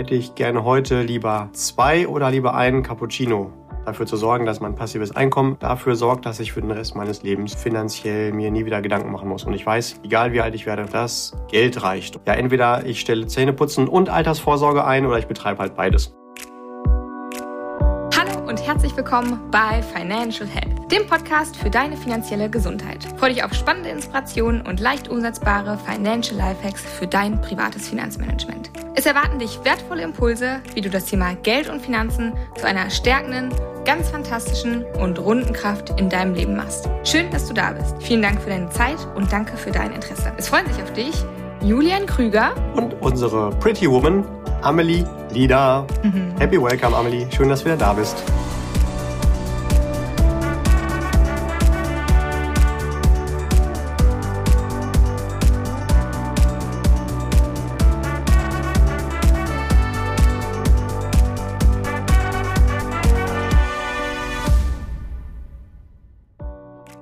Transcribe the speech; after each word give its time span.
hätte 0.00 0.14
ich 0.14 0.34
gerne 0.34 0.64
heute 0.64 1.02
lieber 1.02 1.50
zwei 1.52 2.08
oder 2.08 2.30
lieber 2.30 2.54
einen 2.54 2.82
Cappuccino. 2.82 3.52
Dafür 3.84 4.06
zu 4.06 4.16
sorgen, 4.16 4.46
dass 4.46 4.58
mein 4.58 4.74
passives 4.74 5.14
Einkommen 5.14 5.58
dafür 5.60 5.94
sorgt, 5.94 6.24
dass 6.24 6.40
ich 6.40 6.52
für 6.52 6.62
den 6.62 6.70
Rest 6.70 6.96
meines 6.96 7.22
Lebens 7.22 7.54
finanziell 7.54 8.32
mir 8.32 8.50
nie 8.50 8.64
wieder 8.64 8.80
Gedanken 8.80 9.12
machen 9.12 9.28
muss. 9.28 9.44
Und 9.44 9.52
ich 9.52 9.66
weiß, 9.66 10.00
egal 10.02 10.32
wie 10.32 10.40
alt 10.40 10.54
ich 10.54 10.64
werde, 10.64 10.86
das 10.90 11.36
Geld 11.50 11.82
reicht. 11.82 12.18
Ja, 12.26 12.32
entweder 12.32 12.86
ich 12.86 13.00
stelle 13.00 13.26
Zähneputzen 13.26 13.88
und 13.88 14.08
Altersvorsorge 14.08 14.86
ein 14.86 15.04
oder 15.04 15.18
ich 15.18 15.26
betreibe 15.26 15.58
halt 15.58 15.76
beides 15.76 16.14
und 18.50 18.66
herzlich 18.66 18.96
willkommen 18.96 19.38
bei 19.52 19.80
Financial 19.80 20.48
Health, 20.48 20.69
dem 20.90 21.06
Podcast 21.06 21.56
für 21.56 21.70
deine 21.70 21.96
finanzielle 21.96 22.50
Gesundheit. 22.50 23.06
Freue 23.16 23.32
dich 23.32 23.44
auf 23.44 23.54
spannende 23.54 23.90
Inspirationen 23.90 24.66
und 24.66 24.80
leicht 24.80 25.08
umsetzbare 25.08 25.78
Financial 25.78 26.36
Lifehacks 26.36 26.82
für 26.82 27.06
dein 27.06 27.40
privates 27.40 27.88
Finanzmanagement. 27.88 28.70
Es 28.96 29.06
erwarten 29.06 29.38
dich 29.38 29.60
wertvolle 29.62 30.02
Impulse, 30.02 30.60
wie 30.74 30.80
du 30.80 30.90
das 30.90 31.04
Thema 31.04 31.34
Geld 31.42 31.68
und 31.68 31.80
Finanzen 31.80 32.32
zu 32.58 32.66
einer 32.66 32.90
stärkenden, 32.90 33.50
ganz 33.84 34.10
fantastischen 34.10 34.84
und 35.00 35.20
runden 35.20 35.52
Kraft 35.52 35.98
in 36.00 36.10
deinem 36.10 36.34
Leben 36.34 36.56
machst. 36.56 36.88
Schön, 37.04 37.30
dass 37.30 37.46
du 37.46 37.54
da 37.54 37.70
bist. 37.70 37.94
Vielen 38.00 38.22
Dank 38.22 38.40
für 38.42 38.50
deine 38.50 38.68
Zeit 38.70 38.98
und 39.14 39.30
danke 39.30 39.56
für 39.56 39.70
dein 39.70 39.92
Interesse. 39.92 40.32
Es 40.38 40.48
freuen 40.48 40.66
sich 40.66 40.82
auf 40.82 40.92
dich 40.92 41.24
Julian 41.62 42.06
Krüger 42.06 42.52
und 42.74 43.00
unsere 43.00 43.50
Pretty 43.50 43.88
Woman 43.88 44.24
Amelie 44.62 45.04
Lieder. 45.32 45.86
Mhm. 46.02 46.34
Happy 46.38 46.60
Welcome, 46.60 46.96
Amelie. 46.96 47.28
Schön, 47.30 47.48
dass 47.48 47.60
du 47.60 47.66
wieder 47.66 47.76
da 47.76 47.92
bist. 47.92 48.24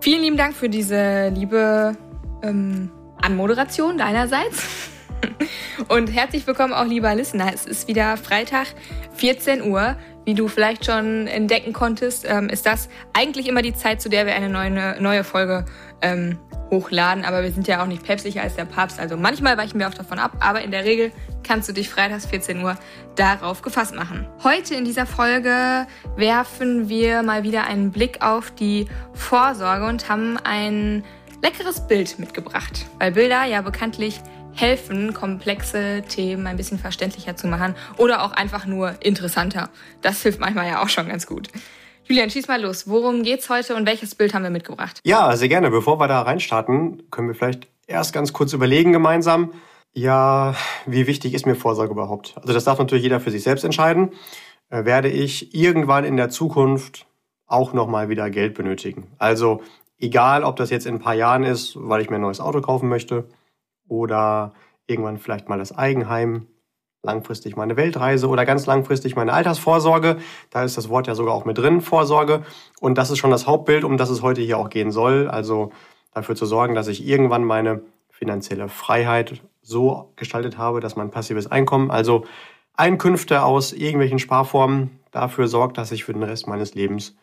Vielen 0.09 0.23
lieben 0.23 0.37
Dank 0.39 0.55
für 0.55 0.71
diese 0.71 1.29
liebe 1.29 1.95
ähm, 2.43 2.91
Anmoderation 3.21 3.99
deinerseits. 3.99 4.65
Und 5.89 6.07
herzlich 6.11 6.47
willkommen 6.47 6.73
auch, 6.73 6.87
lieber 6.87 7.15
Listener. 7.15 7.53
Es 7.53 7.67
ist 7.67 7.89
wieder 7.89 8.17
Freitag, 8.17 8.69
14 9.17 9.71
Uhr. 9.71 9.99
Wie 10.25 10.33
du 10.33 10.49
vielleicht 10.49 10.87
schon 10.87 11.27
entdecken 11.27 11.75
konntest, 11.75 12.25
ähm, 12.27 12.49
ist 12.49 12.65
das 12.65 12.89
eigentlich 13.13 13.49
immer 13.49 13.61
die 13.61 13.75
Zeit, 13.75 14.01
zu 14.01 14.09
der 14.09 14.25
wir 14.25 14.35
eine 14.35 14.49
neue, 14.49 14.97
neue 14.99 15.25
Folge 15.25 15.67
ähm, 16.01 16.39
hochladen. 16.71 17.25
Aber 17.25 17.43
wir 17.43 17.53
sind 17.53 17.67
ja 17.69 17.83
auch 17.83 17.87
nicht 17.87 18.05
päpstlicher 18.05 18.43
als 18.43 18.57
der 18.57 18.65
Papst. 18.65 19.01
Also 19.01 19.17
manchmal 19.17 19.57
weichen 19.57 19.79
wir 19.79 19.89
auch 19.89 19.95
davon 19.95 20.19
ab. 20.19 20.33
Aber 20.41 20.63
in 20.63 20.71
der 20.71 20.85
Regel 20.85 21.13
kannst 21.43 21.69
du 21.69 21.73
dich 21.73 21.89
freitags 21.89 22.27
14 22.27 22.63
Uhr 22.63 22.77
darauf 23.17 23.63
gefasst 23.63 23.95
machen. 23.95 24.27
Heute 24.43 24.75
in 24.75 24.85
dieser 24.85 25.07
Folge 25.07 25.87
werfen 26.17 26.89
wir 26.89 27.23
mal 27.23 27.43
wieder 27.43 27.65
einen 27.65 27.91
Blick 27.91 28.23
auf 28.23 28.51
die 28.51 28.87
Vorsorge 29.15 29.87
und 29.87 30.09
haben 30.09 30.39
ein 30.45 31.05
leckeres 31.43 31.87
Bild 31.87 32.19
mitgebracht. 32.19 32.87
Weil 32.99 33.13
Bilder 33.13 33.45
ja 33.45 33.63
bekanntlich 33.63 34.21
helfen, 34.55 35.15
komplexe 35.15 36.03
Themen 36.09 36.47
ein 36.47 36.57
bisschen 36.57 36.79
verständlicher 36.79 37.37
zu 37.37 37.47
machen 37.47 37.75
oder 37.97 38.23
auch 38.25 38.33
einfach 38.33 38.67
nur 38.67 38.97
interessanter. 39.01 39.71
Das 40.03 40.23
hilft 40.23 40.41
manchmal 40.41 40.67
ja 40.67 40.83
auch 40.83 40.89
schon 40.89 41.09
ganz 41.09 41.27
gut. 41.27 41.49
Julian, 42.09 42.31
schieß 42.31 42.49
mal 42.49 42.63
los. 42.63 42.89
Worum 42.89 43.23
geht's 43.23 43.51
heute 43.51 43.77
und 43.77 43.87
welches 43.87 44.15
Bild 44.15 44.33
haben 44.33 44.43
wir 44.43 44.49
mitgebracht? 44.49 44.99
Ja, 45.05 45.37
sehr 45.37 45.51
gerne. 45.51 45.71
Bevor 45.71 46.01
wir 46.01 46.09
da 46.09 46.23
reinstarten, 46.23 47.03
können 47.11 47.29
wir 47.29 47.35
vielleicht 47.35 47.69
erst 47.87 48.15
ganz 48.15 48.33
kurz 48.33 48.55
überlegen 48.55 48.93
gemeinsam, 48.93 49.53
ja, 49.93 50.55
wie 50.87 51.07
wichtig 51.07 51.35
ist 51.35 51.45
mir 51.45 51.55
Vorsorge 51.55 51.93
überhaupt? 51.93 52.35
Also 52.37 52.55
das 52.55 52.65
darf 52.65 52.79
natürlich 52.79 53.03
jeder 53.03 53.21
für 53.21 53.31
sich 53.31 53.43
selbst 53.43 53.63
entscheiden. 53.63 54.13
Äh, 54.71 54.87
werde 54.87 55.11
ich 55.11 55.55
irgendwann 55.55 56.05
in 56.05 56.17
der 56.17 56.31
Zukunft 56.31 57.07
auch 57.47 57.75
nochmal 57.75 58.09
wieder 58.09 58.31
Geld 58.31 58.55
benötigen? 58.55 59.09
Also 59.19 59.61
egal, 59.99 60.45
ob 60.45 60.57
das 60.57 60.71
jetzt 60.71 60.87
in 60.87 60.95
ein 60.95 61.01
paar 61.01 61.15
Jahren 61.15 61.45
ist, 61.45 61.75
weil 61.77 62.01
ich 62.01 62.09
mir 62.09 62.17
ein 62.17 62.23
neues 62.23 62.41
Auto 62.41 62.63
kaufen 62.63 62.89
möchte 62.89 63.29
oder 63.87 64.55
irgendwann 64.87 65.19
vielleicht 65.19 65.51
mal 65.51 65.59
das 65.59 65.77
Eigenheim, 65.77 66.47
langfristig 67.03 67.57
meine 67.57 67.77
Weltreise 67.77 68.29
oder 68.29 68.45
ganz 68.45 68.67
langfristig 68.67 69.17
meine 69.17 69.33
Altersvorsorge. 69.33 70.19
Da 70.51 70.65
ist 70.65 70.77
das 70.77 70.89
Wort 70.89 71.07
ja 71.07 71.15
sogar 71.15 71.35
auch 71.35 71.45
mit 71.45 71.59
drin, 71.59 71.81
Vorsorge. 71.81 72.43
Und 72.81 72.99
das 72.99 73.11
ist 73.11 73.19
schon 73.19 73.31
das 73.31 73.47
Hauptbild, 73.47 73.85
um 73.85 73.97
das 73.97 74.11
es 74.11 74.23
heute 74.23 74.41
hier 74.41 74.59
auch 74.59 74.71
gehen 74.71 74.91
soll. 74.91 75.29
Also 75.29 75.71
dafür 76.13 76.35
zu 76.35 76.47
sorgen, 76.47 76.75
dass 76.75 76.89
ich 76.89 77.07
irgendwann 77.07 77.45
meine 77.45 77.83
finanzielle 78.11 78.69
Freiheit 78.69 79.43
so 79.63 80.13
gestaltet 80.17 80.59
habe, 80.59 80.81
dass 80.81 80.97
mein 80.97 81.11
passives 81.11 81.47
Einkommen, 81.47 81.91
also 81.91 82.25
Einkünfte 82.75 83.43
aus 83.43 83.73
irgendwelchen 83.73 84.19
Sparformen, 84.19 84.99
dafür 85.11 85.49
sorgt, 85.49 85.79
dass 85.79 85.93
ich 85.93 86.05
für 86.05 86.13
den 86.13 86.23
Rest 86.23 86.47
meines 86.47 86.75
Lebens 86.75 87.17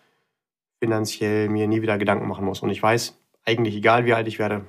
finanziell 0.80 1.50
mir 1.50 1.68
nie 1.68 1.82
wieder 1.82 1.98
Gedanken 1.98 2.28
machen 2.28 2.46
muss. 2.46 2.62
Und 2.62 2.70
ich 2.70 2.82
weiß, 2.82 3.18
eigentlich 3.46 3.76
egal 3.76 4.06
wie 4.06 4.14
alt 4.14 4.28
ich 4.28 4.40
werde, 4.40 4.66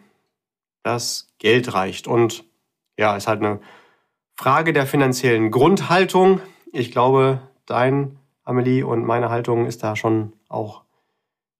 das 0.82 1.28
Geld 1.38 1.74
reicht. 1.74 2.06
Und 2.06 2.44
ja, 2.98 3.16
ist 3.16 3.26
halt 3.26 3.42
eine 3.42 3.60
Frage 4.36 4.72
der 4.72 4.86
finanziellen 4.86 5.50
Grundhaltung. 5.50 6.40
Ich 6.72 6.92
glaube, 6.92 7.40
dein, 7.64 8.18
Amelie, 8.44 8.84
und 8.84 9.04
meine 9.04 9.30
Haltung 9.30 9.66
ist 9.66 9.82
da 9.82 9.96
schon 9.96 10.34
auch 10.48 10.82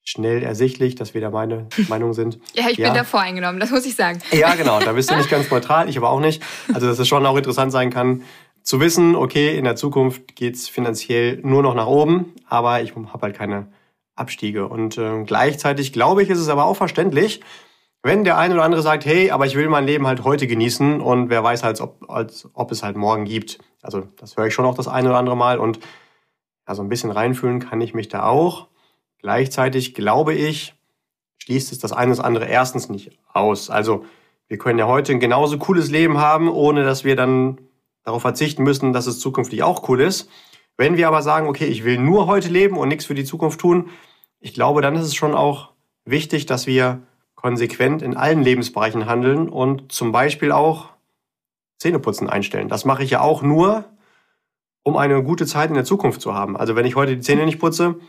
schnell 0.04 0.42
ersichtlich, 0.42 0.94
dass 0.94 1.15
wir 1.15 1.20
da 1.20 1.31
meine 1.31 1.66
Meinung 1.88 2.12
sind. 2.12 2.38
ja, 2.54 2.69
ich 2.70 2.76
ja. 2.76 2.88
bin 2.88 2.94
da 2.94 3.04
voreingenommen, 3.04 3.59
das 3.59 3.70
muss 3.70 3.84
ich 3.86 3.97
sagen. 3.97 4.20
Ja, 4.31 4.54
genau, 4.54 4.78
da 4.78 4.92
bist 4.92 5.10
du 5.10 5.16
nicht 5.16 5.31
ganz 5.31 5.50
neutral, 5.50 5.88
ich 5.88 5.97
aber 5.97 6.10
auch 6.10 6.20
nicht. 6.20 6.42
Also, 6.72 6.86
dass 6.86 6.98
es 6.98 7.09
schon 7.09 7.25
auch 7.26 7.36
interessant 7.36 7.72
sein 7.72 7.91
kann, 7.91 8.22
zu 8.62 8.81
wissen, 8.81 9.15
okay, 9.16 9.56
in 9.56 9.65
der 9.65 9.76
Zukunft 9.76 10.36
geht's 10.36 10.69
finanziell 10.69 11.38
nur 11.42 11.62
noch 11.62 11.75
nach 11.75 11.86
oben, 11.86 12.34
aber 12.47 12.82
ich 12.82 12.94
habe 12.94 13.22
halt 13.22 13.36
keine 13.36 13.69
Abstiege. 14.16 14.69
Und 14.69 14.98
äh, 14.98 15.22
gleichzeitig 15.25 15.92
glaube 15.92 16.22
ich, 16.22 16.31
ist 16.31 16.38
es 16.38 16.48
aber 16.48 16.66
auch 16.66 16.76
verständlich, 16.76 17.41
wenn 18.06 18.22
der 18.22 18.38
eine 18.38 18.54
oder 18.54 18.62
andere 18.62 18.82
sagt, 18.82 19.04
hey, 19.04 19.32
aber 19.32 19.46
ich 19.46 19.56
will 19.56 19.68
mein 19.68 19.84
Leben 19.84 20.06
halt 20.06 20.22
heute 20.22 20.46
genießen 20.46 21.00
und 21.00 21.28
wer 21.28 21.42
weiß 21.42 21.64
halt, 21.64 21.80
ob, 21.80 22.08
als, 22.08 22.48
ob 22.54 22.70
es 22.70 22.84
halt 22.84 22.96
morgen 22.96 23.24
gibt. 23.24 23.58
Also 23.82 24.04
das 24.16 24.36
höre 24.36 24.46
ich 24.46 24.54
schon 24.54 24.64
auch 24.64 24.76
das 24.76 24.86
eine 24.86 25.08
oder 25.08 25.18
andere 25.18 25.36
Mal 25.36 25.58
und 25.58 25.80
ja, 26.68 26.74
so 26.76 26.82
ein 26.82 26.88
bisschen 26.88 27.10
reinfühlen 27.10 27.58
kann 27.58 27.80
ich 27.80 27.94
mich 27.94 28.08
da 28.08 28.24
auch. 28.24 28.68
Gleichzeitig 29.18 29.94
glaube 29.94 30.34
ich, 30.34 30.74
schließt 31.38 31.72
es 31.72 31.80
das 31.80 31.92
eine 31.92 32.12
oder 32.12 32.24
andere 32.24 32.46
erstens 32.46 32.88
nicht 32.88 33.18
aus. 33.32 33.70
Also 33.70 34.04
wir 34.46 34.58
können 34.58 34.78
ja 34.78 34.86
heute 34.86 35.10
ein 35.12 35.20
genauso 35.20 35.58
cooles 35.58 35.90
Leben 35.90 36.18
haben, 36.18 36.48
ohne 36.48 36.84
dass 36.84 37.02
wir 37.02 37.16
dann 37.16 37.58
darauf 38.04 38.22
verzichten 38.22 38.62
müssen, 38.62 38.92
dass 38.92 39.08
es 39.08 39.18
zukünftig 39.18 39.64
auch 39.64 39.88
cool 39.88 40.00
ist. 40.00 40.30
Wenn 40.76 40.96
wir 40.96 41.08
aber 41.08 41.22
sagen, 41.22 41.48
okay, 41.48 41.66
ich 41.66 41.84
will 41.84 41.98
nur 41.98 42.28
heute 42.28 42.48
leben 42.48 42.76
und 42.76 42.86
nichts 42.88 43.04
für 43.04 43.14
die 43.14 43.24
Zukunft 43.24 43.60
tun, 43.60 43.90
ich 44.38 44.54
glaube, 44.54 44.80
dann 44.80 44.94
ist 44.94 45.06
es 45.06 45.16
schon 45.16 45.34
auch 45.34 45.72
wichtig, 46.04 46.46
dass 46.46 46.68
wir 46.68 47.02
konsequent 47.46 48.02
in 48.02 48.16
allen 48.16 48.42
Lebensbereichen 48.42 49.06
handeln 49.06 49.48
und 49.48 49.92
zum 49.92 50.10
Beispiel 50.10 50.50
auch 50.50 50.88
Zähneputzen 51.78 52.28
einstellen. 52.28 52.68
Das 52.68 52.84
mache 52.84 53.04
ich 53.04 53.10
ja 53.10 53.20
auch 53.20 53.40
nur, 53.40 53.84
um 54.82 54.96
eine 54.96 55.22
gute 55.22 55.46
Zeit 55.46 55.68
in 55.68 55.76
der 55.76 55.84
Zukunft 55.84 56.20
zu 56.20 56.34
haben. 56.34 56.56
Also 56.56 56.74
wenn 56.74 56.86
ich 56.86 56.96
heute 56.96 57.14
die 57.14 57.22
Zähne 57.22 57.44
nicht 57.44 57.60
putze, 57.60 58.00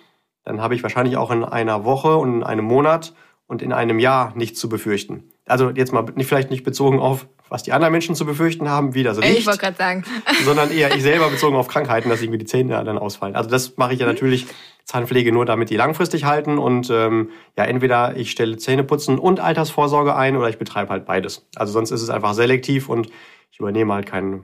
dann 0.44 0.60
habe 0.60 0.74
ich 0.74 0.82
wahrscheinlich 0.82 1.18
auch 1.18 1.30
in 1.30 1.44
einer 1.44 1.86
Woche 1.86 2.16
und 2.18 2.38
in 2.38 2.44
einem 2.44 2.66
Monat 2.66 3.14
und 3.46 3.62
in 3.62 3.74
einem 3.74 4.00
Jahr 4.00 4.34
nichts 4.36 4.60
zu 4.60 4.70
befürchten. 4.70 5.32
Also 5.48 5.70
jetzt 5.70 5.94
mal 5.94 6.06
vielleicht 6.20 6.52
nicht 6.52 6.64
bezogen 6.64 7.00
auf, 7.00 7.28
was 7.50 7.64
die 7.64 7.72
anderen 7.72 7.92
Menschen 7.92 8.16
zu 8.16 8.26
befürchten 8.26 8.70
haben, 8.70 8.94
wie 8.94 9.04
das 9.04 9.18
Licht. 9.18 9.40
Ich 9.40 9.48
wollte 9.48 9.60
gerade 9.60 9.78
sagen. 9.78 10.04
sondern 10.44 10.72
eher 10.72 10.94
ich 10.94 11.02
selber 11.02 11.30
bezogen 11.30 11.56
auf 11.56 11.68
Krankheiten, 11.68 12.10
dass 12.10 12.22
irgendwie 12.22 12.40
die 12.40 12.46
Zähne 12.46 12.84
dann 12.84 12.98
ausfallen. 12.98 13.36
Also 13.36 13.50
das 13.50 13.78
mache 13.78 13.94
ich 13.94 14.00
ja 14.00 14.06
natürlich 14.06 14.48
Zahnpflege 14.84 15.32
nur, 15.32 15.46
damit 15.46 15.70
die 15.70 15.78
langfristig 15.78 16.26
halten. 16.26 16.58
Und 16.58 16.90
ähm, 16.90 17.30
ja, 17.58 17.66
entweder 17.66 18.16
ich 18.18 18.32
stelle 18.32 18.58
Zähneputzen 18.58 19.20
und 19.20 19.40
Altersvorsorge 19.40 20.16
ein 20.16 20.36
oder 20.36 20.50
ich 20.50 20.58
betreibe 20.58 20.90
halt 20.90 21.06
beides. 21.06 21.48
Also 21.56 21.74
sonst 21.74 21.92
ist 21.92 22.02
es 22.02 22.10
einfach 22.10 22.34
selektiv 22.34 22.90
und 22.90 23.10
ich 23.52 23.60
übernehme 23.60 23.94
halt 23.94 24.06
keine 24.06 24.44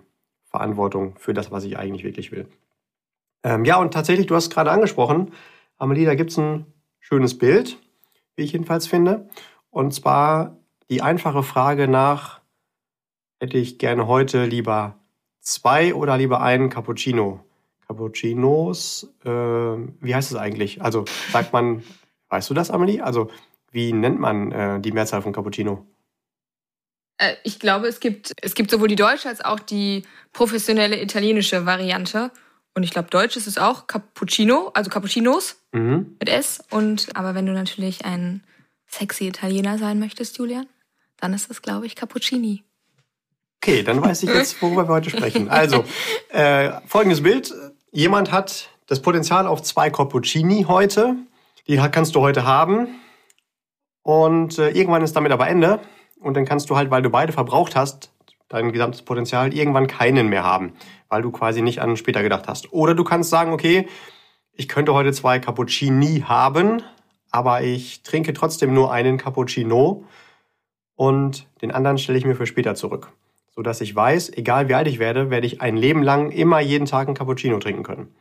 Verantwortung 0.50 1.16
für 1.18 1.34
das, 1.34 1.52
was 1.52 1.64
ich 1.64 1.78
eigentlich 1.78 2.04
wirklich 2.04 2.32
will. 2.32 2.48
Ähm, 3.44 3.66
ja, 3.66 3.78
und 3.78 3.94
tatsächlich, 3.94 4.28
du 4.28 4.36
hast 4.36 4.50
gerade 4.50 4.72
angesprochen, 4.72 5.32
Amelie, 5.78 6.06
da 6.06 6.16
gibt's 6.16 6.38
ein 6.38 6.66
schönes 7.00 7.38
Bild, 7.38 7.78
wie 8.36 8.44
ich 8.44 8.54
jedenfalls 8.54 8.88
finde. 8.88 9.30
Und 9.70 9.94
zwar 9.94 10.58
die 10.90 11.02
einfache 11.02 11.44
Frage 11.44 11.88
nach, 11.88 12.42
hätte 13.40 13.58
ich 13.58 13.78
gerne 13.78 14.08
heute 14.08 14.46
lieber 14.46 15.00
zwei 15.42 15.94
oder 15.94 16.18
lieber 16.18 16.42
einen 16.42 16.70
Cappuccino? 16.70 17.44
Cappuccinos, 17.88 19.14
äh, 19.26 19.30
wie 19.30 20.16
heißt 20.16 20.32
es 20.32 20.38
eigentlich? 20.38 20.82
Also 20.82 21.06
sagt 21.32 21.54
man, 21.54 21.84
weißt 22.30 22.50
du 22.50 22.54
das, 22.54 22.72
Amelie? 22.72 23.02
Also 23.02 23.30
wie 23.72 23.94
nennt 23.94 24.20
man 24.20 24.52
äh, 24.52 24.80
die 24.80 24.92
Mehrzahl 24.92 25.22
von 25.22 25.34
Cappuccino? 25.34 25.86
Äh, 27.18 27.36
ich 27.44 27.60
glaube, 27.60 27.88
es 27.88 28.00
gibt, 28.00 28.34
es 28.42 28.56
gibt 28.56 28.72
sowohl 28.72 28.88
die 28.88 28.96
deutsche 28.96 29.30
als 29.30 29.44
auch 29.44 29.60
die 29.60 30.04
professionelle 30.32 31.02
italienische 31.02 31.66
Variante. 31.66 32.32
Und 32.76 32.84
ich 32.84 32.92
glaube, 32.92 33.10
Deutsch 33.10 33.38
ist 33.38 33.48
es 33.48 33.58
auch 33.58 33.86
Cappuccino, 33.86 34.72
also 34.74 34.90
Cappuccinos 34.90 35.58
mhm. 35.74 36.16
mit 36.20 36.30
S. 36.30 36.64
Und 36.72 37.16
aber 37.16 37.36
wenn 37.36 37.46
du 37.46 37.54
natürlich 37.54 38.06
ein 38.06 38.44
sexy 38.88 39.28
Italiener 39.28 39.78
sein 39.78 40.00
möchtest, 40.00 40.38
Julian, 40.38 40.68
dann 41.24 41.34
ist 41.34 41.50
es, 41.50 41.62
glaube 41.62 41.86
ich, 41.86 41.96
Cappuccini. 41.96 42.64
Okay, 43.62 43.82
dann 43.82 44.04
weiß 44.04 44.24
ich 44.24 44.30
jetzt, 44.30 44.62
worüber 44.62 44.90
wir 44.90 44.96
heute 44.96 45.10
sprechen. 45.10 45.48
Also, 45.50 45.86
äh, 46.30 46.72
folgendes 46.86 47.24
Bild. 47.24 47.54
Jemand 47.94 48.34
hat 48.34 48.70
das 48.88 49.02
Potenzial 49.02 49.48
auf 49.48 49.64
zwei 49.64 49.90
Cappuccini 49.90 50.66
heute. 50.68 51.16
Die 51.68 51.78
kannst 51.78 52.16
du 52.16 52.20
heute 52.20 52.46
haben. 52.46 53.00
Und 54.02 54.60
äh, 54.60 54.72
irgendwann 54.72 55.02
ist 55.02 55.16
damit 55.16 55.32
aber 55.32 55.48
Ende. 55.48 55.80
Und 56.20 56.34
dann 56.34 56.44
kannst 56.44 56.70
du 56.70 56.76
halt, 56.76 56.92
weil 56.92 57.02
du 57.02 57.10
beide 57.10 57.32
verbraucht 57.32 57.78
hast, 57.78 58.12
dein 58.50 58.74
gesamtes 58.74 59.02
Potenzial, 59.04 59.54
irgendwann 59.54 59.88
keinen 59.88 60.28
mehr 60.28 60.44
haben, 60.44 60.74
weil 61.08 61.22
du 61.22 61.32
quasi 61.32 61.62
nicht 61.62 61.80
an 61.80 61.96
später 61.96 62.22
gedacht 62.22 62.50
hast. 62.50 62.74
Oder 62.74 62.96
du 62.96 63.06
kannst 63.06 63.30
sagen, 63.30 63.54
okay, 63.54 63.88
ich 64.52 64.68
könnte 64.68 64.94
heute 64.94 65.14
zwei 65.14 65.40
Cappuccini 65.40 66.26
haben, 66.28 66.84
aber 67.32 67.62
ich 67.62 68.04
trinke 68.04 68.34
trotzdem 68.34 68.74
nur 68.74 68.92
einen 68.92 69.18
Cappuccino 69.18 70.04
und 70.96 71.48
den 71.62 71.72
anderen 71.72 71.98
stelle 71.98 72.18
ich 72.18 72.26
mir 72.26 72.36
für 72.36 72.46
später 72.46 72.76
zurück. 72.76 73.12
Sodass 73.56 73.82
ich 73.82 73.96
weiß, 73.96 74.34
egal 74.36 74.68
wie 74.68 74.74
alt 74.74 74.88
ich 74.88 75.00
werde, 75.00 75.30
werde 75.30 75.46
ich 75.46 75.62
ein 75.62 75.78
Leben 75.78 76.02
lang 76.02 76.32
immer 76.32 76.60
jeden 76.60 76.86
Tag 76.86 77.08
einen 77.08 77.16
Cappuccino 77.16 77.60
trinken 77.60 77.84
können. 77.84 78.16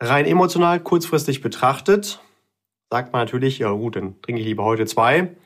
Rein 0.00 0.26
emotional, 0.26 0.80
kurzfristig 0.80 1.40
betrachtet, 1.40 2.20
sagt 2.90 3.12
man 3.12 3.22
natürlich, 3.22 3.58
ja 3.58 3.70
gut, 3.70 3.96
dann 3.96 4.20
trinke 4.22 4.40
ich 4.40 4.46
lieber 4.46 4.64
heute 4.64 4.86
zwei. 4.86 5.36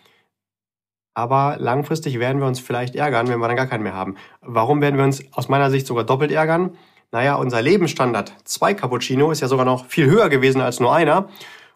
Aber 1.14 1.56
langfristig 1.58 2.18
werden 2.20 2.40
wir 2.40 2.46
uns 2.46 2.60
vielleicht 2.60 2.94
ärgern, 2.94 3.26
wenn 3.28 3.40
wir 3.40 3.48
dann 3.48 3.56
gar 3.56 3.66
keinen 3.66 3.82
mehr 3.82 3.94
haben. 3.94 4.16
Warum 4.40 4.80
werden 4.80 4.96
wir 4.96 5.04
uns 5.04 5.24
aus 5.32 5.48
meiner 5.48 5.70
Sicht 5.70 5.86
sogar 5.86 6.04
doppelt 6.04 6.30
ärgern? 6.30 6.76
Naja, 7.10 7.34
unser 7.34 7.60
Lebensstandard, 7.60 8.34
zwei 8.44 8.74
Cappuccino, 8.74 9.30
ist 9.30 9.40
ja 9.40 9.48
sogar 9.48 9.64
noch 9.64 9.86
viel 9.86 10.06
höher 10.06 10.28
gewesen 10.28 10.60
als 10.60 10.78
nur 10.78 10.94
einer. 10.94 11.28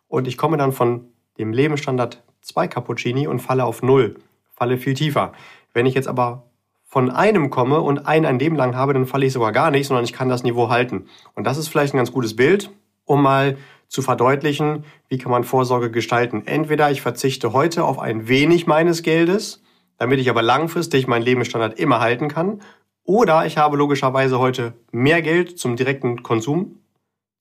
Und 0.07 0.29
ich 0.29 0.37
komme 0.37 0.59
dann 0.59 0.73
von 0.73 1.09
dem 1.39 1.53
Lebensstandard 1.53 2.23
zwei 2.43 2.69
Cappuccini 2.69 3.27
und 3.27 3.41
falle 3.41 3.65
auf 3.65 3.83
null, 3.83 4.17
falle 4.55 4.77
viel 4.77 4.95
tiefer. 4.95 5.33
Wenn 5.73 5.87
ich 5.87 5.95
jetzt 5.95 6.09
aber 6.09 6.45
von 6.85 7.11
einem 7.11 7.49
komme 7.49 7.81
und 7.81 8.07
einen 8.07 8.27
ein 8.27 8.39
Leben 8.39 8.57
lang 8.57 8.77
habe, 8.77 8.93
dann 8.93 9.07
falle 9.07 9.25
ich 9.25 9.33
sogar 9.33 9.53
gar 9.53 9.71
nicht, 9.71 9.87
sondern 9.87 10.05
ich 10.05 10.13
kann 10.13 10.29
das 10.29 10.43
Niveau 10.43 10.69
halten. 10.69 11.07
Und 11.35 11.47
das 11.47 11.57
ist 11.57 11.69
vielleicht 11.69 11.95
ein 11.95 11.97
ganz 11.97 12.13
gutes 12.13 12.37
Bild, 12.37 12.71
um 13.07 13.23
mal 13.23 13.57
zu 13.89 14.03
verdeutlichen, 14.03 14.85
wie 15.09 15.19
kann 15.19 15.31
man 15.31 15.45
Vorsorge 15.45 15.91
gestalten. 15.91 16.43
Entweder 16.45 16.91
ich 16.91 17.01
verzichte 17.01 17.53
heute 17.53 17.85
auf 17.85 17.99
ein 17.99 18.29
wenig 18.29 18.67
meines 18.67 19.03
Geldes, 19.03 19.63
damit 19.97 20.19
ich 20.21 20.29
aber 20.29 20.43
langfristig 20.43 21.07
meinen 21.07 21.23
Lebensstandard 21.23 21.79
immer 21.79 22.01
halten 22.01 22.29
kann, 22.29 22.61
oder 23.05 23.47
ich 23.47 23.59
habe 23.59 23.77
logischerweise 23.77 24.39
heute 24.39 24.75
mehr 24.93 25.23
Geld 25.23 25.59
zum 25.59 25.77
direkten 25.77 26.23
Konsum, 26.23 26.79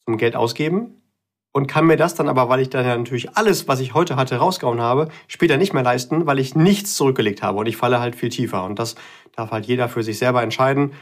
zum 0.06 0.18
Geld 0.18 0.36
ausgeben 0.36 1.01
und 1.52 1.68
kann 1.68 1.86
mir 1.86 1.98
das 1.98 2.16
dann 2.16 2.30
aber, 2.30 2.50
weil 2.50 2.62
ich 2.62 2.70
dann 2.70 2.86
ja 2.86 2.98
natürlich 2.98 3.36
alles, 3.36 3.68
was 3.68 3.80
ich 3.80 3.94
heute 3.94 4.16
hatte, 4.16 4.38
rausgehauen 4.38 4.82
habe, 4.82 5.10
später 5.28 5.58
nicht 5.58 5.74
mehr 5.74 5.84
leisten, 5.84 6.26
weil 6.26 6.40
ich 6.40 6.56
nichts 6.56 6.96
zurückgelegt 6.96 7.44
habe 7.44 7.60
und 7.60 7.66
ich 7.66 7.78
falle 7.78 8.00
halt 8.00 8.16
viel 8.16 8.30
tiefer. 8.30 8.64
Und 8.64 8.80
das 8.80 8.96
darf 9.36 9.52
halt 9.52 9.66
jeder 9.66 9.90
für 9.90 10.04
sich 10.04 10.18
selber 10.18 10.44
entscheiden. 10.44 10.94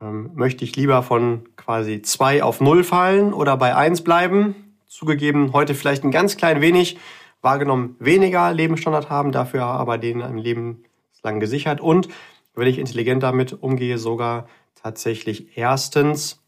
Ähm, 0.00 0.30
möchte 0.34 0.64
ich 0.64 0.76
lieber 0.76 1.02
von 1.02 1.48
quasi 1.56 2.02
zwei 2.02 2.42
auf 2.42 2.60
null 2.60 2.84
fallen 2.84 3.32
oder 3.32 3.56
bei 3.56 3.74
eins 3.74 4.02
bleiben? 4.04 4.76
Zugegeben, 4.86 5.52
heute 5.52 5.74
vielleicht 5.74 6.04
ein 6.04 6.12
ganz 6.12 6.36
klein 6.36 6.60
wenig, 6.60 6.98
wahrgenommen 7.40 7.96
weniger 7.98 8.52
Lebensstandard 8.52 9.10
haben, 9.10 9.32
dafür 9.32 9.64
aber 9.64 9.98
den 9.98 10.22
ein 10.22 10.38
Leben 10.38 10.84
lang 11.24 11.40
gesichert 11.40 11.80
und 11.80 12.08
wenn 12.54 12.68
ich 12.68 12.78
intelligent 12.78 13.22
damit 13.22 13.52
umgehe, 13.52 13.98
sogar 13.98 14.46
tatsächlich 14.80 15.56
erstens 15.56 16.43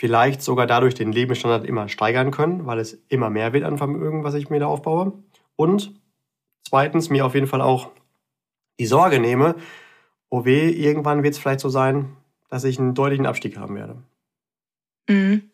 vielleicht 0.00 0.40
sogar 0.40 0.66
dadurch 0.66 0.94
den 0.94 1.12
Lebensstandard 1.12 1.66
immer 1.66 1.90
steigern 1.90 2.30
können, 2.30 2.64
weil 2.64 2.78
es 2.78 2.98
immer 3.08 3.28
mehr 3.28 3.52
wird 3.52 3.64
an 3.64 3.76
Vermögen, 3.76 4.24
was 4.24 4.32
ich 4.32 4.48
mir 4.48 4.58
da 4.58 4.64
aufbaue. 4.64 5.12
Und 5.56 5.92
zweitens 6.66 7.10
mir 7.10 7.26
auf 7.26 7.34
jeden 7.34 7.46
Fall 7.46 7.60
auch 7.60 7.90
die 8.78 8.86
Sorge 8.86 9.20
nehme, 9.20 9.56
oh 10.30 10.46
weh, 10.46 10.70
irgendwann 10.70 11.22
wird 11.22 11.34
es 11.34 11.38
vielleicht 11.38 11.60
so 11.60 11.68
sein, 11.68 12.16
dass 12.48 12.64
ich 12.64 12.78
einen 12.78 12.94
deutlichen 12.94 13.26
Abstieg 13.26 13.58
haben 13.58 13.76
werde. 13.76 14.02
Mhm. 15.06 15.50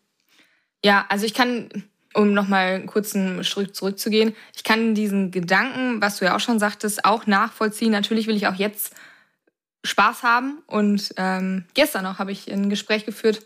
Ja, 0.81 1.05
also 1.09 1.25
ich 1.25 1.33
kann, 1.33 1.83
um 2.13 2.31
nochmal 2.31 2.85
kurz 2.85 3.13
einen 3.17 3.43
Schritt 3.43 3.75
zurückzugehen, 3.75 4.33
ich 4.55 4.63
kann 4.63 4.95
diesen 4.95 5.29
Gedanken, 5.31 6.01
was 6.01 6.19
du 6.19 6.25
ja 6.25 6.37
auch 6.37 6.39
schon 6.39 6.57
sagtest, 6.57 7.03
auch 7.03 7.27
nachvollziehen. 7.27 7.91
Natürlich 7.91 8.27
will 8.27 8.37
ich 8.37 8.47
auch 8.47 8.55
jetzt 8.55 8.95
Spaß 9.83 10.23
haben. 10.23 10.63
Und 10.67 11.13
ähm, 11.17 11.65
gestern 11.73 12.05
noch 12.05 12.17
habe 12.17 12.31
ich 12.31 12.49
ein 12.49 12.69
Gespräch 12.69 13.05
geführt, 13.05 13.45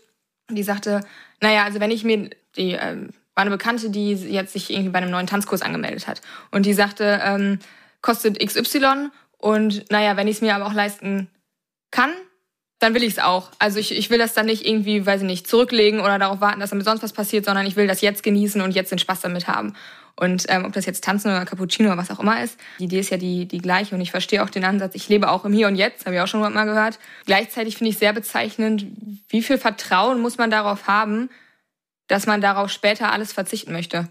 die 0.54 0.62
sagte, 0.62 1.00
naja, 1.40 1.64
also 1.64 1.80
wenn 1.80 1.90
ich 1.90 2.04
mir, 2.04 2.30
die 2.56 2.72
ähm, 2.72 3.10
war 3.34 3.42
eine 3.42 3.50
Bekannte, 3.50 3.90
die 3.90 4.12
jetzt 4.12 4.52
sich 4.52 4.70
irgendwie 4.70 4.90
bei 4.90 4.98
einem 4.98 5.10
neuen 5.10 5.26
Tanzkurs 5.26 5.62
angemeldet 5.62 6.06
hat. 6.06 6.20
Und 6.50 6.66
die 6.66 6.74
sagte, 6.74 7.20
ähm, 7.24 7.58
kostet 8.02 8.38
XY 8.38 9.10
und 9.38 9.90
naja, 9.90 10.16
wenn 10.16 10.28
ich 10.28 10.36
es 10.36 10.42
mir 10.42 10.54
aber 10.54 10.66
auch 10.66 10.74
leisten 10.74 11.28
kann, 11.90 12.10
dann 12.78 12.94
will 12.94 13.04
ich 13.04 13.12
es 13.12 13.18
auch. 13.20 13.50
Also 13.58 13.78
ich, 13.78 13.96
ich 13.96 14.10
will 14.10 14.18
das 14.18 14.34
dann 14.34 14.46
nicht 14.46 14.66
irgendwie, 14.66 15.06
weiß 15.06 15.22
ich 15.22 15.26
nicht, 15.26 15.46
zurücklegen 15.46 16.00
oder 16.00 16.18
darauf 16.18 16.40
warten, 16.40 16.60
dass 16.60 16.70
damit 16.70 16.84
sonst 16.84 17.02
was 17.02 17.12
passiert, 17.12 17.44
sondern 17.44 17.64
ich 17.66 17.76
will 17.76 17.86
das 17.86 18.00
jetzt 18.00 18.22
genießen 18.22 18.60
und 18.60 18.74
jetzt 18.74 18.90
den 18.90 18.98
Spaß 18.98 19.20
damit 19.20 19.46
haben. 19.46 19.74
Und 20.16 20.44
ähm, 20.48 20.64
ob 20.64 20.72
das 20.72 20.86
jetzt 20.86 21.04
Tanzen 21.04 21.28
oder 21.28 21.44
Cappuccino 21.44 21.88
oder 21.88 21.98
was 21.98 22.10
auch 22.10 22.20
immer 22.20 22.42
ist, 22.42 22.58
die 22.78 22.84
Idee 22.84 23.00
ist 23.00 23.10
ja 23.10 23.16
die, 23.16 23.46
die 23.46 23.58
gleiche. 23.58 23.94
Und 23.94 24.00
ich 24.00 24.10
verstehe 24.10 24.42
auch 24.42 24.50
den 24.50 24.64
Ansatz, 24.64 24.94
ich 24.94 25.08
lebe 25.08 25.30
auch 25.30 25.44
im 25.44 25.52
Hier 25.52 25.68
und 25.68 25.76
Jetzt, 25.76 26.04
habe 26.04 26.14
ich 26.14 26.20
auch 26.20 26.26
schon 26.26 26.40
mal 26.40 26.64
gehört. 26.64 26.98
Gleichzeitig 27.26 27.76
finde 27.76 27.90
ich 27.90 27.98
sehr 27.98 28.12
bezeichnend, 28.12 28.86
wie 29.28 29.42
viel 29.42 29.58
Vertrauen 29.58 30.20
muss 30.20 30.38
man 30.38 30.50
darauf 30.50 30.86
haben, 30.86 31.30
dass 32.08 32.26
man 32.26 32.40
darauf 32.40 32.70
später 32.70 33.10
alles 33.10 33.32
verzichten 33.32 33.72
möchte. 33.72 34.08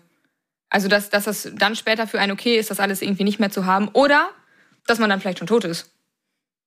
Also 0.69 0.88
dass, 0.88 1.09
dass 1.09 1.25
das 1.25 1.51
dann 1.56 1.75
später 1.75 2.07
für 2.07 2.19
einen 2.19 2.31
okay 2.31 2.57
ist, 2.57 2.71
das 2.71 2.80
alles 2.80 3.01
irgendwie 3.01 3.24
nicht 3.24 3.39
mehr 3.39 3.51
zu 3.51 3.65
haben. 3.65 3.89
Oder 3.89 4.30
dass 4.88 5.00
man 5.00 5.09
dann 5.09 5.21
vielleicht 5.21 5.39
schon 5.39 5.47
tot 5.47 5.65
ist. 5.65 5.92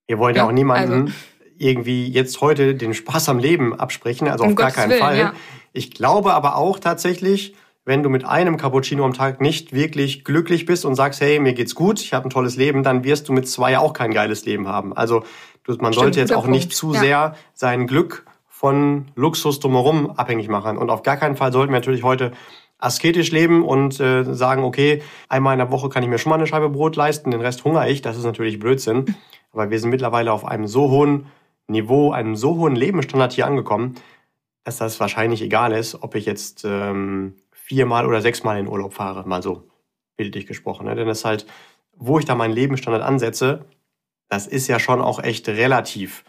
Wir 0.07 0.19
wollen 0.19 0.37
ja, 0.37 0.47
auch 0.47 0.53
niemanden 0.53 1.07
also. 1.07 1.15
irgendwie 1.59 2.09
jetzt 2.09 2.41
heute 2.41 2.75
den 2.75 2.95
Spaß 2.95 3.29
am 3.31 3.39
Leben 3.39 3.79
absprechen, 3.79 4.29
also 4.29 4.45
um 4.45 4.51
auf 4.51 4.57
Gottes 4.57 4.75
gar 4.75 4.83
keinen 4.83 4.91
Willen, 4.91 5.03
Fall. 5.03 5.19
Ja. 5.19 5.35
Ich 5.73 5.91
glaube 5.91 6.35
aber 6.35 6.57
auch 6.57 6.79
tatsächlich, 6.79 7.55
wenn 7.85 8.03
du 8.03 8.09
mit 8.09 8.25
einem 8.25 8.57
Cappuccino 8.57 9.05
am 9.05 9.13
Tag 9.13 9.41
nicht 9.41 9.73
wirklich 9.73 10.25
glücklich 10.25 10.65
bist 10.65 10.85
und 10.85 10.95
sagst, 10.95 11.21
hey, 11.21 11.39
mir 11.39 11.53
geht's 11.53 11.75
gut, 11.75 12.01
ich 12.01 12.15
habe 12.15 12.27
ein 12.27 12.31
tolles 12.31 12.57
Leben, 12.57 12.83
dann 12.83 13.05
wirst 13.05 13.29
du 13.29 13.33
mit 13.33 13.47
zwei 13.47 13.79
auch 13.79 13.93
kein 13.93 14.13
geiles 14.13 14.45
Leben 14.45 14.69
haben. 14.69 14.97
Also 14.97 15.25
man 15.67 15.77
Stimmt, 15.77 15.95
sollte 15.95 16.21
jetzt 16.21 16.33
auch 16.33 16.45
Punkt. 16.45 16.51
nicht 16.57 16.73
zu 16.73 16.95
ja. 16.95 17.01
sehr 17.01 17.37
sein 17.53 17.87
Glück 17.87 18.27
von 18.49 19.07
Luxus 19.15 19.61
drumherum 19.61 20.11
abhängig 20.11 20.49
machen. 20.49 20.79
Und 20.79 20.91
auf 20.91 21.03
gar 21.03 21.17
keinen 21.17 21.37
Fall 21.37 21.53
sollten 21.53 21.73
wir 21.73 21.79
natürlich 21.79 22.03
heute 22.03 22.33
asketisch 22.79 23.31
leben 23.31 23.65
und 23.65 23.99
äh, 24.01 24.25
sagen, 24.35 24.65
okay, 24.65 25.03
einmal 25.29 25.55
in 25.55 25.59
der 25.59 25.71
Woche 25.71 25.89
kann 25.89 26.03
ich 26.03 26.09
mir 26.09 26.19
schon 26.19 26.31
mal 26.31 26.37
eine 26.37 26.47
Scheibe 26.47 26.71
Brot 26.71 26.97
leisten, 26.97 27.31
den 27.31 27.41
Rest 27.41 27.65
hungere 27.65 27.89
ich. 27.91 28.03
Das 28.03 28.17
ist 28.17 28.25
natürlich 28.25 28.59
Blödsinn. 28.59 29.17
Aber 29.53 29.71
wir 29.71 29.79
sind 29.79 29.91
mittlerweile 29.91 30.33
auf 30.33 30.45
einem 30.45 30.67
so 30.67 30.91
hohen 30.91 31.27
Niveau, 31.67 32.13
einem 32.13 32.37
so 32.37 32.57
hohen 32.57 32.77
Lebensstandard 32.77 33.33
hier 33.33 33.47
angekommen, 33.47 33.95
dass 34.65 34.79
das 34.79 34.99
wahrscheinlich 35.01 35.43
egal 35.43 35.73
ist, 35.73 36.03
ob 36.03 36.15
ich 36.15 36.27
jetzt 36.27 36.65
ähm, 36.65 37.35
viermal 37.65 38.07
oder 38.07 38.21
sechsmal 38.21 38.59
in 38.59 38.69
Urlaub 38.69 38.93
fahre, 38.93 39.27
mal 39.27 39.43
so 39.43 39.69
bildlich 40.17 40.47
gesprochen. 40.47 40.87
Ne? 40.87 40.95
Denn 40.95 41.07
das 41.07 41.19
ist 41.19 41.25
halt, 41.25 41.47
wo 41.97 42.19
ich 42.19 42.27
da 42.27 42.35
meinen 42.35 42.53
Lebensstandard 42.53 43.03
ansetze, 43.03 43.65
das 44.29 44.47
ist 44.47 44.69
ja 44.69 44.79
schon 44.79 45.01
auch 45.01 45.23
echt 45.23 45.49
relativ. 45.49 46.25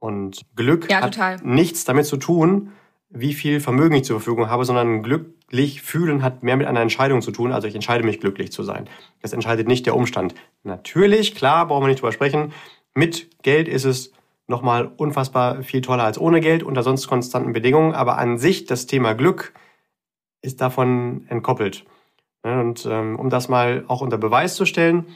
Und 0.00 0.46
Glück 0.56 0.90
ja, 0.90 1.02
hat 1.02 1.44
nichts 1.44 1.84
damit 1.84 2.06
zu 2.06 2.16
tun, 2.16 2.72
wie 3.10 3.34
viel 3.34 3.60
Vermögen 3.60 3.96
ich 3.96 4.04
zur 4.04 4.18
Verfügung 4.18 4.48
habe, 4.48 4.64
sondern 4.64 5.02
glücklich 5.02 5.82
fühlen 5.82 6.22
hat 6.22 6.42
mehr 6.42 6.56
mit 6.56 6.66
einer 6.66 6.80
Entscheidung 6.80 7.20
zu 7.20 7.32
tun. 7.32 7.52
Also 7.52 7.68
ich 7.68 7.74
entscheide 7.74 8.04
mich 8.04 8.20
glücklich 8.20 8.50
zu 8.50 8.62
sein. 8.62 8.88
Das 9.20 9.32
entscheidet 9.32 9.68
nicht 9.68 9.84
der 9.84 9.96
Umstand. 9.96 10.34
Natürlich, 10.62 11.34
klar, 11.34 11.66
brauchen 11.66 11.82
wir 11.82 11.88
nicht 11.88 12.00
drüber 12.00 12.12
sprechen. 12.12 12.52
Mit 12.94 13.42
Geld 13.42 13.68
ist 13.68 13.84
es 13.84 14.12
nochmal 14.46 14.90
unfassbar 14.96 15.62
viel 15.62 15.82
toller 15.82 16.04
als 16.04 16.18
ohne 16.18 16.40
Geld 16.40 16.62
unter 16.62 16.82
sonst 16.82 17.08
konstanten 17.08 17.52
Bedingungen. 17.52 17.94
Aber 17.94 18.16
an 18.18 18.38
sich 18.38 18.64
das 18.64 18.86
Thema 18.86 19.14
Glück 19.14 19.52
ist 20.42 20.60
davon 20.60 21.26
entkoppelt. 21.28 21.84
Und 22.42 22.86
ähm, 22.86 23.16
um 23.16 23.30
das 23.30 23.48
mal 23.48 23.84
auch 23.88 24.00
unter 24.00 24.18
Beweis 24.18 24.54
zu 24.54 24.64
stellen, 24.64 25.06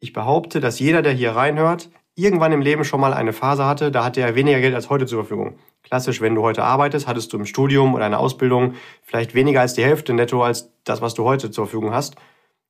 ich 0.00 0.12
behaupte, 0.12 0.60
dass 0.60 0.78
jeder, 0.78 1.02
der 1.02 1.12
hier 1.12 1.32
reinhört, 1.32 1.90
irgendwann 2.14 2.52
im 2.52 2.60
Leben 2.60 2.84
schon 2.84 3.00
mal 3.00 3.12
eine 3.12 3.32
Phase 3.32 3.66
hatte, 3.66 3.90
da 3.90 4.04
hatte 4.04 4.20
er 4.20 4.34
weniger 4.34 4.60
Geld 4.60 4.74
als 4.74 4.88
heute 4.88 5.06
zur 5.06 5.24
Verfügung. 5.24 5.58
Klassisch, 5.82 6.20
wenn 6.20 6.34
du 6.34 6.42
heute 6.42 6.62
arbeitest, 6.62 7.08
hattest 7.08 7.32
du 7.32 7.38
im 7.38 7.46
Studium 7.46 7.94
oder 7.94 8.04
einer 8.04 8.20
Ausbildung 8.20 8.74
vielleicht 9.02 9.34
weniger 9.34 9.60
als 9.60 9.74
die 9.74 9.84
Hälfte 9.84 10.14
netto 10.14 10.42
als 10.42 10.70
das, 10.84 11.00
was 11.02 11.14
du 11.14 11.24
heute 11.24 11.50
zur 11.50 11.66
Verfügung 11.66 11.92
hast. 11.92 12.16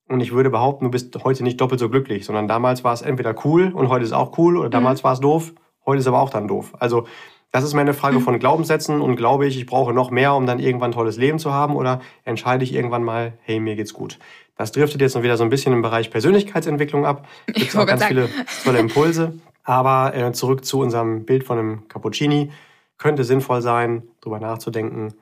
Und 0.09 0.21
ich 0.21 0.33
würde 0.33 0.51
behaupten, 0.51 0.87
du 0.87 0.91
bist 0.91 1.17
heute 1.25 1.43
nicht 1.45 1.61
doppelt 1.61 1.81
so 1.81 1.89
glücklich, 1.89 2.25
sondern 2.27 2.49
damals 2.49 2.85
war 2.85 2.93
es 2.93 3.03
entweder 3.03 3.35
cool 3.45 3.73
und 3.73 3.89
heute 3.89 4.05
ist 4.05 4.13
auch 4.13 4.37
cool 4.39 4.57
oder 4.57 4.69
damals 4.69 5.03
mhm. 5.03 5.05
war 5.05 5.13
es 5.15 5.21
doof, 5.21 5.55
heute 5.87 6.01
ist 6.01 6.07
aber 6.07 6.21
auch 6.21 6.31
dann 6.31 6.49
doof. 6.49 6.73
Also 6.79 7.07
das 7.55 7.63
ist 7.63 7.73
meine 7.73 7.95
Frage 7.95 8.19
mhm. 8.19 8.23
von 8.23 8.39
Glaubenssätzen 8.41 9.01
und 9.01 9.15
glaube 9.15 9.47
ich, 9.47 9.57
ich 9.57 9.65
brauche 9.65 9.93
noch 9.93 10.11
mehr, 10.11 10.35
um 10.35 10.45
dann 10.45 10.59
irgendwann 10.59 10.91
ein 10.91 10.95
tolles 10.95 11.17
Leben 11.17 11.39
zu 11.39 11.53
haben 11.53 11.77
oder 11.77 12.01
entscheide 12.25 12.65
ich 12.65 12.75
irgendwann 12.75 13.05
mal, 13.05 13.35
hey, 13.43 13.61
mir 13.61 13.77
geht's 13.77 13.95
gut. 13.95 14.19
Das 14.57 14.73
driftet 14.73 15.01
jetzt 15.01 15.23
wieder 15.23 15.37
so 15.37 15.45
ein 15.45 15.51
bisschen 15.51 15.73
im 15.73 15.81
Bereich 15.81 16.11
Persönlichkeitsentwicklung 16.11 17.07
ab. 17.07 17.29
Gibt 17.47 17.77
auch 17.77 17.87
ganz 17.87 18.01
sagen. 18.01 18.13
viele 18.13 18.29
tolle 18.65 18.79
Impulse. 18.81 19.39
Aber 19.63 20.17
äh, 20.17 20.33
zurück 20.33 20.65
zu 20.65 20.81
unserem 20.81 21.27
Bild 21.27 21.45
von 21.45 21.57
einem 21.57 21.87
Cappuccini. 21.87 22.51
Könnte 22.99 23.23
sinnvoll 23.23 23.63
sein, 23.63 24.03
darüber 24.21 24.41
nachzudenken, 24.41 25.15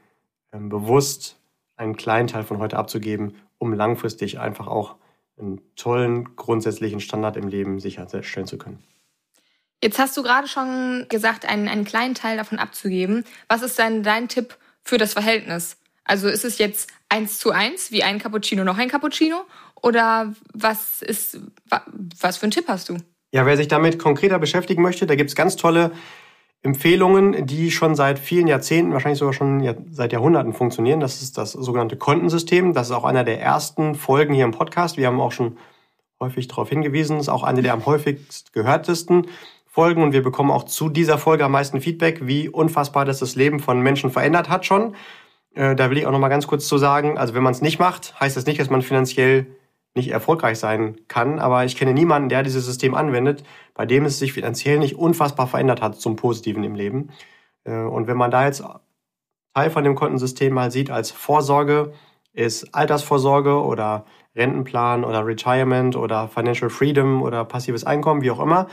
ähm, 0.55 0.71
bewusst 0.71 1.37
einen 1.77 1.97
kleinen 1.99 2.29
Teil 2.29 2.45
von 2.45 2.57
heute 2.61 2.79
abzugeben, 2.79 3.35
um 3.59 3.75
langfristig 3.75 4.41
einfach 4.41 4.69
auch 4.69 4.95
einen 5.39 5.61
tollen 5.77 6.35
grundsätzlichen 6.35 7.01
Standard 7.01 7.37
im 7.37 7.49
Leben 7.49 7.79
sicherstellen 7.79 8.47
zu 8.47 8.57
können. 8.57 8.79
Jetzt 9.83 9.99
hast 9.99 10.17
du 10.17 10.23
gerade 10.23 10.47
schon 10.47 11.07
gesagt, 11.09 11.45
einen, 11.45 11.67
einen 11.67 11.85
kleinen 11.85 12.15
Teil 12.15 12.37
davon 12.37 12.61
abzugeben. 12.61 13.25
Was 13.49 13.63
ist 13.63 13.79
denn 13.79 14.05
dein 14.05 14.29
Tipp 14.29 14.57
für 14.85 14.97
das 14.97 15.13
Verhältnis? 15.13 15.77
Also 16.05 16.29
ist 16.29 16.45
es 16.45 16.59
jetzt 16.59 16.89
eins 17.09 17.39
zu 17.39 17.51
eins, 17.51 17.91
wie 17.91 18.05
ein 18.05 18.21
Cappuccino 18.21 18.63
noch 18.63 18.79
ein 18.79 18.89
Cappuccino? 18.89 19.45
Oder 19.83 20.35
was 20.53 21.03
ist, 21.03 21.41
was 22.21 22.37
für 22.37 22.45
einen 22.45 22.53
Tipp 22.53 22.67
hast 22.69 22.91
du? 22.91 22.97
Ja, 23.33 23.45
wer 23.45 23.57
sich 23.57 23.67
damit 23.67 23.99
konkreter 23.99 24.39
beschäftigen 24.39 24.83
möchte, 24.83 25.07
da 25.07 25.17
gibt's 25.17 25.35
ganz 25.35 25.57
tolle 25.57 25.91
Empfehlungen, 26.63 27.45
die 27.47 27.73
schon 27.73 27.97
seit 27.97 28.21
vielen 28.21 28.47
Jahrzehnten, 28.47 28.93
wahrscheinlich 28.93 29.19
sogar 29.19 29.33
schon 29.33 29.85
seit 29.91 30.13
Jahrhunderten 30.13 30.53
funktionieren. 30.53 31.01
Das 31.01 31.23
ist 31.23 31.37
das 31.39 31.53
sogenannte 31.53 31.97
Kontensystem. 31.97 32.73
Das 32.73 32.87
ist 32.87 32.93
auch 32.93 33.05
einer 33.05 33.25
der 33.25 33.41
ersten 33.41 33.97
Folgen 33.97 34.33
hier 34.33 34.45
im 34.45 34.53
Podcast. 34.53 34.97
Wir 34.97 35.09
haben 35.09 35.21
auch 35.21 35.33
schon 35.33 35.59
häufig 36.21 36.47
darauf 36.47 36.69
hingewiesen. 36.69 37.19
Ist 37.19 37.29
auch 37.29 37.43
eine 37.43 37.63
der 37.63 37.73
am 37.73 37.85
häufigst 37.85 38.53
gehörtesten 38.53 39.27
Folgen. 39.73 40.03
Und 40.03 40.13
wir 40.13 40.23
bekommen 40.23 40.51
auch 40.51 40.65
zu 40.65 40.91
dieser 40.91 41.17
Folge 41.17 41.47
am 41.47 41.53
meisten 41.53 41.81
Feedback, 41.81 42.27
wie 42.27 42.51
unfassbar 42.51 43.07
das 43.07 43.21
das 43.21 43.37
Leben 43.37 43.59
von 43.59 43.81
Menschen 43.81 44.11
verändert 44.11 44.51
hat 44.51 44.67
schon. 44.67 44.95
Äh, 45.55 45.75
da 45.75 45.89
will 45.89 45.97
ich 45.97 46.07
auch 46.07 46.13
noch 46.13 46.19
mal 46.19 46.29
ganz 46.29 46.47
kurz 46.47 46.69
zu 46.69 46.77
sagen, 46.77 47.17
also 47.17 47.33
wenn 47.33 47.43
man 47.43 47.55
es 47.55 47.63
nicht 47.63 47.79
macht, 47.79 48.21
heißt 48.21 48.37
das 48.37 48.45
nicht, 48.45 48.61
dass 48.61 48.69
man 48.69 48.83
finanziell 48.83 49.47
nicht 49.95 50.11
erfolgreich 50.11 50.59
sein 50.59 50.99
kann. 51.09 51.39
Aber 51.39 51.65
ich 51.65 51.77
kenne 51.77 51.95
niemanden, 51.95 52.29
der 52.29 52.43
dieses 52.43 52.67
System 52.67 52.95
anwendet, 52.95 53.45
bei 53.73 53.87
dem 53.87 54.05
es 54.05 54.19
sich 54.19 54.35
finanziell 54.35 54.79
nicht 54.79 54.97
unfassbar 54.97 55.47
verändert 55.47 55.81
hat 55.81 55.99
zum 55.99 56.17
Positiven 56.17 56.65
im 56.65 56.75
Leben. 56.75 57.09
Äh, 57.65 57.73
und 57.73 58.07
wenn 58.07 58.19
man 58.19 58.31
da 58.31 58.45
jetzt 58.45 58.63
Teil 59.55 59.71
von 59.71 59.85
dem 59.85 59.95
Kontensystem 59.95 60.53
mal 60.53 60.71
sieht 60.71 60.91
als 60.91 61.11
Vorsorge, 61.11 61.95
ist 62.35 62.75
Altersvorsorge 62.75 63.63
oder 63.63 64.05
Rentenplan 64.37 65.03
oder 65.03 65.27
Retirement 65.27 65.97
oder 65.97 66.29
Financial 66.29 66.69
Freedom 66.69 67.23
oder 67.23 67.47
passives 67.47 67.85
Einkommen, 67.85 68.21
wie 68.21 68.31
auch 68.31 68.41
immer, 68.41 68.69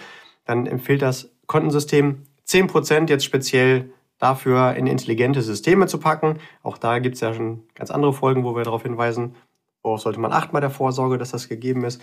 dann 0.50 0.66
empfiehlt 0.66 1.04
das 1.04 1.32
Kontensystem 1.46 2.24
10% 2.48 3.10
jetzt 3.10 3.24
speziell 3.24 3.94
dafür 4.18 4.74
in 4.74 4.88
intelligente 4.88 5.44
Systeme 5.44 5.86
zu 5.86 6.00
packen. 6.00 6.40
Auch 6.64 6.78
da 6.78 7.00
gibt 7.00 7.16
es 7.16 7.22
ja 7.22 7.34
schon 7.34 7.64
ganz 7.76 7.92
andere 7.92 8.14
Folgen, 8.14 8.44
wo 8.44 8.56
wir 8.56 8.64
darauf 8.64 8.82
hinweisen, 8.82 9.36
worauf 9.84 10.02
sollte 10.02 10.20
man 10.20 10.34
achten 10.34 10.52
bei 10.52 10.60
der 10.60 10.72
Vorsorge, 10.72 11.20
dass 11.20 11.32
das 11.32 11.48
gegeben 11.48 11.86
ist. 11.86 12.02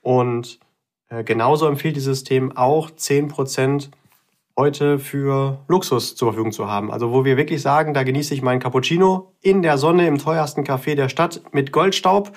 Und 0.00 0.60
äh, 1.08 1.24
genauso 1.24 1.66
empfiehlt 1.66 1.96
dieses 1.96 2.18
System 2.18 2.56
auch 2.56 2.90
10% 2.90 3.90
heute 4.56 4.98
für 4.98 5.58
Luxus 5.66 6.14
zur 6.14 6.28
Verfügung 6.28 6.52
zu 6.52 6.68
haben. 6.68 6.92
Also 6.92 7.12
wo 7.12 7.24
wir 7.24 7.36
wirklich 7.36 7.60
sagen, 7.60 7.92
da 7.92 8.04
genieße 8.04 8.34
ich 8.34 8.42
meinen 8.42 8.60
Cappuccino 8.60 9.32
in 9.40 9.62
der 9.62 9.78
Sonne 9.78 10.06
im 10.06 10.18
teuersten 10.18 10.62
Café 10.62 10.94
der 10.94 11.08
Stadt 11.08 11.42
mit 11.52 11.72
Goldstaub 11.72 12.30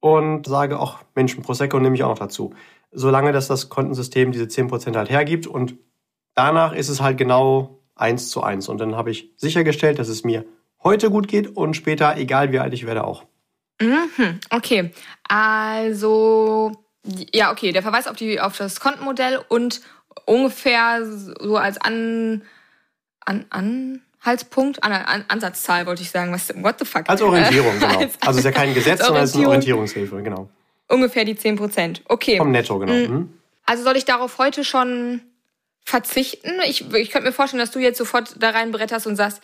und 0.00 0.46
sage 0.46 0.80
auch 0.80 0.98
Menschen 1.14 1.42
Prosecco 1.42 1.78
nehme 1.78 1.94
ich 1.94 2.02
auch 2.02 2.08
noch 2.08 2.18
dazu. 2.18 2.52
Solange 2.92 3.32
dass 3.32 3.48
das 3.48 3.68
Kontensystem 3.68 4.32
diese 4.32 4.44
10% 4.44 4.96
halt 4.96 5.10
hergibt 5.10 5.46
und 5.46 5.76
danach 6.34 6.74
ist 6.74 6.88
es 6.88 7.00
halt 7.00 7.18
genau 7.18 7.80
eins 7.94 8.30
zu 8.30 8.42
eins. 8.42 8.68
Und 8.68 8.78
dann 8.78 8.96
habe 8.96 9.10
ich 9.10 9.30
sichergestellt, 9.36 9.98
dass 9.98 10.08
es 10.08 10.24
mir 10.24 10.44
heute 10.82 11.10
gut 11.10 11.28
geht 11.28 11.56
und 11.56 11.74
später, 11.74 12.16
egal 12.16 12.52
wie 12.52 12.58
alt 12.58 12.74
ich 12.74 12.86
werde, 12.86 13.04
auch. 13.04 13.24
Mhm, 13.80 14.40
okay. 14.50 14.92
Also, 15.28 16.72
ja, 17.32 17.50
okay, 17.50 17.72
der 17.72 17.82
Verweis 17.82 18.06
auf, 18.06 18.16
die, 18.16 18.40
auf 18.40 18.56
das 18.56 18.80
Kontenmodell 18.80 19.40
und 19.48 19.80
ungefähr 20.26 21.04
so 21.04 21.56
als 21.56 21.78
An, 21.80 22.42
an, 23.20 23.46
Anhaltspunkt, 23.50 24.84
an, 24.84 24.92
an, 24.92 25.24
Ansatzzahl 25.28 25.86
wollte 25.86 26.02
ich 26.02 26.10
sagen. 26.10 26.32
Was, 26.32 26.52
what 26.56 26.78
the 26.78 26.84
fuck? 26.84 27.08
Als 27.08 27.22
Orientierung, 27.22 27.72
genau. 27.80 27.98
Als, 27.98 28.14
also 28.20 28.30
es 28.30 28.36
ist 28.38 28.44
ja 28.44 28.52
kein 28.52 28.74
Gesetz, 28.74 29.04
sondern 29.04 29.24
es 29.24 29.30
ist 29.30 29.36
eine 29.36 29.48
Orientierungshilfe, 29.48 30.22
genau. 30.22 30.48
Ungefähr 30.92 31.24
die 31.24 31.36
10 31.36 31.56
Prozent. 31.56 32.02
Okay. 32.06 32.36
Vom 32.36 32.50
Netto, 32.50 32.78
genau. 32.78 32.92
Mhm. 32.92 33.14
mhm. 33.14 33.32
Also 33.64 33.82
soll 33.84 33.96
ich 33.96 34.04
darauf 34.04 34.36
heute 34.36 34.62
schon 34.62 35.22
verzichten? 35.84 36.50
Ich, 36.66 36.92
ich 36.92 37.10
könnte 37.10 37.28
mir 37.28 37.32
vorstellen, 37.32 37.60
dass 37.60 37.70
du 37.70 37.78
jetzt 37.78 37.96
sofort 37.96 38.34
da 38.38 38.50
reinbretterst 38.50 39.06
und 39.06 39.16
sagst, 39.16 39.40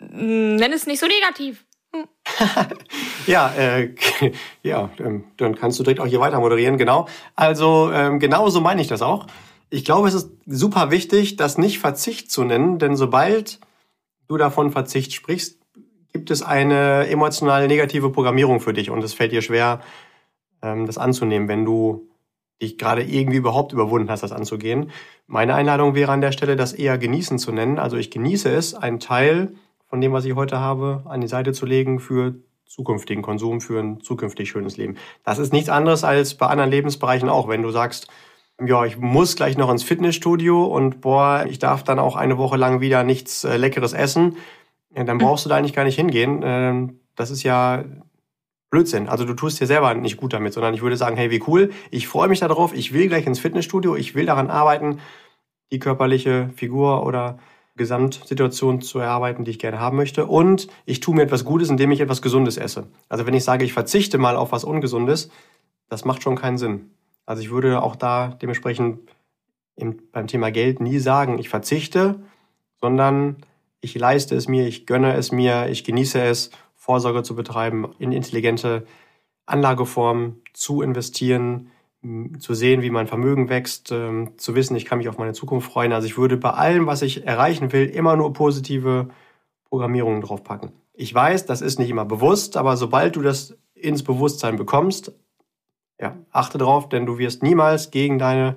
nenn 0.00 0.72
es 0.72 0.86
nicht 0.86 0.98
so 0.98 1.06
negativ. 1.06 1.64
ja, 3.26 3.54
äh, 3.54 3.94
ja, 4.64 4.90
ähm, 4.98 5.24
dann 5.36 5.54
kannst 5.54 5.78
du 5.78 5.84
direkt 5.84 6.00
auch 6.00 6.06
hier 6.06 6.18
weiter 6.18 6.40
moderieren, 6.40 6.78
genau. 6.78 7.06
Also 7.36 7.92
ähm, 7.92 8.18
genau 8.18 8.48
so 8.48 8.60
meine 8.60 8.80
ich 8.80 8.88
das 8.88 9.02
auch. 9.02 9.28
Ich 9.70 9.84
glaube, 9.84 10.08
es 10.08 10.14
ist 10.14 10.30
super 10.46 10.90
wichtig, 10.90 11.36
das 11.36 11.58
nicht 11.58 11.78
Verzicht 11.78 12.32
zu 12.32 12.42
nennen, 12.42 12.80
denn 12.80 12.96
sobald 12.96 13.60
du 14.26 14.36
davon 14.36 14.72
Verzicht 14.72 15.12
sprichst, 15.12 15.58
gibt 16.12 16.32
es 16.32 16.42
eine 16.42 17.06
emotional 17.06 17.68
negative 17.68 18.10
Programmierung 18.10 18.60
für 18.60 18.72
dich 18.72 18.90
und 18.90 19.04
es 19.04 19.14
fällt 19.14 19.30
dir 19.30 19.42
schwer, 19.42 19.80
das 20.86 20.98
anzunehmen, 20.98 21.48
wenn 21.48 21.64
du 21.64 22.08
dich 22.62 22.78
gerade 22.78 23.02
irgendwie 23.02 23.36
überhaupt 23.36 23.72
überwunden 23.72 24.10
hast, 24.10 24.22
das 24.22 24.32
anzugehen. 24.32 24.90
Meine 25.26 25.54
Einladung 25.54 25.94
wäre 25.94 26.12
an 26.12 26.20
der 26.20 26.32
Stelle, 26.32 26.56
das 26.56 26.72
eher 26.72 26.98
genießen 26.98 27.38
zu 27.38 27.52
nennen. 27.52 27.78
Also 27.78 27.96
ich 27.96 28.10
genieße 28.10 28.50
es, 28.50 28.74
einen 28.74 29.00
Teil 29.00 29.54
von 29.88 30.00
dem, 30.00 30.12
was 30.12 30.24
ich 30.24 30.34
heute 30.34 30.58
habe, 30.58 31.02
an 31.06 31.20
die 31.20 31.28
Seite 31.28 31.52
zu 31.52 31.66
legen 31.66 32.00
für 32.00 32.34
zukünftigen 32.66 33.22
Konsum, 33.22 33.60
für 33.60 33.80
ein 33.80 34.00
zukünftig 34.00 34.48
schönes 34.48 34.76
Leben. 34.76 34.96
Das 35.24 35.38
ist 35.38 35.52
nichts 35.52 35.68
anderes 35.68 36.04
als 36.04 36.34
bei 36.34 36.46
anderen 36.46 36.70
Lebensbereichen 36.70 37.28
auch. 37.28 37.48
Wenn 37.48 37.62
du 37.62 37.70
sagst, 37.70 38.08
ja, 38.64 38.84
ich 38.84 38.98
muss 38.98 39.36
gleich 39.36 39.56
noch 39.56 39.70
ins 39.70 39.82
Fitnessstudio 39.82 40.64
und 40.64 41.00
boah, 41.00 41.44
ich 41.48 41.58
darf 41.58 41.82
dann 41.82 41.98
auch 41.98 42.16
eine 42.16 42.38
Woche 42.38 42.56
lang 42.56 42.80
wieder 42.80 43.02
nichts 43.04 43.44
äh, 43.44 43.56
Leckeres 43.56 43.92
essen, 43.92 44.36
dann 44.94 45.18
brauchst 45.18 45.44
du 45.44 45.48
da 45.48 45.56
eigentlich 45.56 45.72
gar 45.72 45.84
nicht 45.84 45.96
hingehen. 45.96 46.40
Ähm, 46.44 47.00
das 47.16 47.30
ist 47.30 47.42
ja 47.42 47.84
Blödsinn. 48.74 49.08
Also 49.08 49.24
du 49.24 49.34
tust 49.34 49.60
dir 49.60 49.68
selber 49.68 49.94
nicht 49.94 50.16
gut 50.16 50.32
damit, 50.32 50.52
sondern 50.52 50.74
ich 50.74 50.82
würde 50.82 50.96
sagen, 50.96 51.16
hey, 51.16 51.30
wie 51.30 51.40
cool, 51.46 51.70
ich 51.92 52.08
freue 52.08 52.26
mich 52.26 52.40
darauf, 52.40 52.74
ich 52.74 52.92
will 52.92 53.06
gleich 53.06 53.24
ins 53.24 53.38
Fitnessstudio, 53.38 53.94
ich 53.94 54.16
will 54.16 54.26
daran 54.26 54.50
arbeiten, 54.50 54.98
die 55.70 55.78
körperliche 55.78 56.50
Figur 56.56 57.06
oder 57.06 57.38
Gesamtsituation 57.76 58.80
zu 58.80 58.98
erarbeiten, 58.98 59.44
die 59.44 59.52
ich 59.52 59.60
gerne 59.60 59.78
haben 59.78 59.96
möchte. 59.96 60.26
Und 60.26 60.66
ich 60.86 60.98
tue 60.98 61.14
mir 61.14 61.22
etwas 61.22 61.44
Gutes, 61.44 61.70
indem 61.70 61.92
ich 61.92 62.00
etwas 62.00 62.20
Gesundes 62.20 62.56
esse. 62.56 62.88
Also 63.08 63.26
wenn 63.26 63.34
ich 63.34 63.44
sage, 63.44 63.64
ich 63.64 63.72
verzichte 63.72 64.18
mal 64.18 64.34
auf 64.34 64.50
was 64.50 64.64
Ungesundes, 64.64 65.30
das 65.88 66.04
macht 66.04 66.24
schon 66.24 66.34
keinen 66.34 66.58
Sinn. 66.58 66.90
Also 67.26 67.42
ich 67.42 67.52
würde 67.52 67.80
auch 67.80 67.94
da 67.94 68.36
dementsprechend 68.42 69.08
im, 69.76 69.98
beim 70.10 70.26
Thema 70.26 70.50
Geld 70.50 70.80
nie 70.80 70.98
sagen, 70.98 71.38
ich 71.38 71.48
verzichte, 71.48 72.20
sondern 72.80 73.36
ich 73.80 73.94
leiste 73.96 74.34
es 74.34 74.48
mir, 74.48 74.66
ich 74.66 74.84
gönne 74.84 75.14
es 75.14 75.30
mir, 75.30 75.68
ich 75.68 75.84
genieße 75.84 76.20
es, 76.20 76.50
Vorsorge 76.84 77.22
zu 77.22 77.34
betreiben, 77.34 77.94
in 77.98 78.12
intelligente 78.12 78.84
Anlageformen 79.46 80.42
zu 80.52 80.82
investieren, 80.82 81.70
zu 82.38 82.52
sehen, 82.52 82.82
wie 82.82 82.90
mein 82.90 83.06
Vermögen 83.06 83.48
wächst, 83.48 83.90
ähm, 83.90 84.36
zu 84.36 84.54
wissen, 84.54 84.76
ich 84.76 84.84
kann 84.84 84.98
mich 84.98 85.08
auf 85.08 85.16
meine 85.16 85.32
Zukunft 85.32 85.72
freuen. 85.72 85.94
Also 85.94 86.06
ich 86.06 86.18
würde 86.18 86.36
bei 86.36 86.50
allem, 86.50 86.86
was 86.86 87.00
ich 87.00 87.26
erreichen 87.26 87.72
will, 87.72 87.86
immer 87.86 88.16
nur 88.16 88.34
positive 88.34 89.08
Programmierungen 89.70 90.20
draufpacken. 90.20 90.72
Ich 90.92 91.14
weiß, 91.14 91.46
das 91.46 91.62
ist 91.62 91.78
nicht 91.78 91.88
immer 91.88 92.04
bewusst, 92.04 92.58
aber 92.58 92.76
sobald 92.76 93.16
du 93.16 93.22
das 93.22 93.56
ins 93.72 94.02
Bewusstsein 94.02 94.56
bekommst, 94.56 95.10
ja, 95.98 96.18
achte 96.32 96.58
drauf, 96.58 96.90
denn 96.90 97.06
du 97.06 97.16
wirst 97.16 97.42
niemals 97.42 97.92
gegen 97.92 98.18
deine 98.18 98.56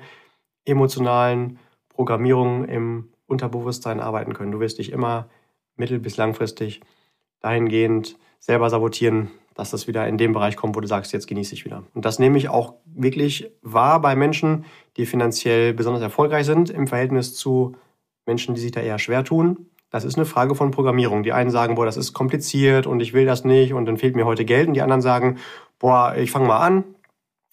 emotionalen 0.65 1.59
Programmierungen 1.87 2.65
im 2.65 3.13
Unterbewusstsein 3.25 4.01
arbeiten 4.01 4.33
können. 4.33 4.51
Du 4.51 4.59
wirst 4.59 4.79
dich 4.79 4.91
immer 4.91 5.29
mittel- 5.77 5.99
bis 5.99 6.17
langfristig 6.17 6.81
dahingehend 7.41 8.17
selber 8.39 8.69
sabotieren, 8.69 9.29
dass 9.55 9.71
das 9.71 9.87
wieder 9.87 10.07
in 10.07 10.17
dem 10.17 10.33
Bereich 10.33 10.55
kommt, 10.55 10.75
wo 10.75 10.79
du 10.79 10.87
sagst, 10.87 11.11
jetzt 11.13 11.27
genieße 11.27 11.53
ich 11.55 11.65
wieder. 11.65 11.83
Und 11.93 12.05
das 12.05 12.19
nehme 12.19 12.37
ich 12.37 12.49
auch 12.49 12.75
wirklich 12.85 13.51
wahr 13.61 13.99
bei 14.01 14.15
Menschen, 14.15 14.65
die 14.97 15.05
finanziell 15.05 15.73
besonders 15.73 16.03
erfolgreich 16.03 16.45
sind 16.45 16.69
im 16.69 16.87
Verhältnis 16.87 17.35
zu 17.35 17.75
Menschen, 18.25 18.55
die 18.55 18.61
sich 18.61 18.71
da 18.71 18.81
eher 18.81 18.99
schwer 18.99 19.23
tun. 19.23 19.67
Das 19.89 20.03
ist 20.03 20.15
eine 20.15 20.25
Frage 20.25 20.53
von 20.53 20.71
Programmierung. 20.71 21.23
Die 21.23 21.31
einen 21.31 21.49
sagen, 21.49 21.75
boah, 21.75 21.85
das 21.85 21.97
ist 21.97 22.13
kompliziert 22.13 22.85
und 22.85 22.99
ich 22.99 23.13
will 23.13 23.25
das 23.25 23.45
nicht 23.45 23.73
und 23.73 23.85
dann 23.85 23.97
fehlt 23.97 24.15
mir 24.15 24.25
heute 24.25 24.45
Geld. 24.45 24.67
Und 24.67 24.73
die 24.73 24.81
anderen 24.81 25.01
sagen, 25.01 25.37
boah, 25.79 26.15
ich 26.15 26.29
fange 26.29 26.47
mal 26.47 26.59
an, 26.59 26.83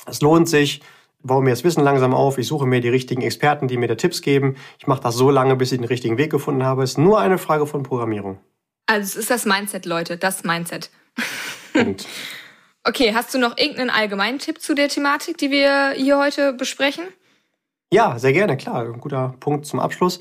es 0.06 0.20
lohnt 0.20 0.48
sich, 0.48 0.82
baue 1.22 1.42
mir 1.42 1.50
das 1.50 1.64
Wissen 1.64 1.82
langsam 1.82 2.12
auf, 2.12 2.36
ich 2.36 2.46
suche 2.46 2.66
mir 2.66 2.80
die 2.80 2.88
richtigen 2.88 3.22
Experten, 3.22 3.68
die 3.68 3.76
mir 3.76 3.88
da 3.88 3.94
Tipps 3.94 4.20
geben. 4.20 4.56
Ich 4.78 4.86
mache 4.86 5.02
das 5.02 5.14
so 5.14 5.30
lange, 5.30 5.56
bis 5.56 5.72
ich 5.72 5.78
den 5.78 5.86
richtigen 5.86 6.18
Weg 6.18 6.30
gefunden 6.30 6.64
habe. 6.64 6.82
Es 6.82 6.92
ist 6.92 6.98
nur 6.98 7.18
eine 7.18 7.38
Frage 7.38 7.66
von 7.66 7.82
Programmierung. 7.82 8.38
Also 8.86 9.02
es 9.04 9.16
ist 9.16 9.30
das 9.30 9.46
Mindset, 9.46 9.86
Leute, 9.86 10.16
das 10.16 10.44
Mindset. 10.44 10.90
Punkt. 11.72 12.06
Okay, 12.86 13.14
hast 13.14 13.32
du 13.32 13.38
noch 13.38 13.56
irgendeinen 13.56 13.88
allgemeinen 13.88 14.38
Tipp 14.38 14.60
zu 14.60 14.74
der 14.74 14.90
Thematik, 14.90 15.38
die 15.38 15.50
wir 15.50 15.92
hier 15.96 16.18
heute 16.18 16.52
besprechen? 16.52 17.04
Ja, 17.90 18.18
sehr 18.18 18.34
gerne, 18.34 18.58
klar. 18.58 18.82
Ein 18.82 19.00
guter 19.00 19.34
Punkt 19.40 19.64
zum 19.64 19.80
Abschluss. 19.80 20.18